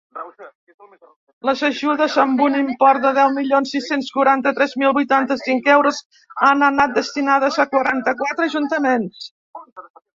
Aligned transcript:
Les 1.49 1.59
ajudes, 1.67 2.15
amb 2.23 2.41
un 2.45 2.57
import 2.61 3.05
de 3.05 3.11
deu 3.19 3.29
milions 3.37 3.75
sis-cents 3.77 4.11
quaranta-tres 4.17 4.75
mil 4.85 4.97
vuitanta-cinc 5.01 5.71
euros, 5.77 6.03
han 6.51 6.69
anat 6.73 6.99
destinades 7.01 7.65
a 7.67 7.71
quaranta-quatre 7.77 8.51
ajuntaments. 8.53 9.35